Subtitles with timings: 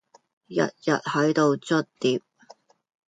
[0.47, 2.23] 日日喺度捽碟